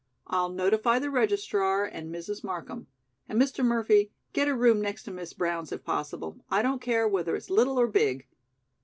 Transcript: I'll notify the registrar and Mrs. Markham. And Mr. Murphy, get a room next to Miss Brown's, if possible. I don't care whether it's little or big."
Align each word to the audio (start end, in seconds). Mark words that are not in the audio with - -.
I'll 0.25 0.49
notify 0.49 0.97
the 0.97 1.11
registrar 1.11 1.85
and 1.85 2.11
Mrs. 2.11 2.43
Markham. 2.43 2.87
And 3.29 3.39
Mr. 3.39 3.63
Murphy, 3.63 4.09
get 4.33 4.47
a 4.47 4.55
room 4.55 4.81
next 4.81 5.03
to 5.03 5.11
Miss 5.11 5.31
Brown's, 5.33 5.71
if 5.71 5.83
possible. 5.83 6.43
I 6.49 6.63
don't 6.63 6.81
care 6.81 7.07
whether 7.07 7.35
it's 7.35 7.51
little 7.51 7.79
or 7.79 7.85
big." 7.85 8.25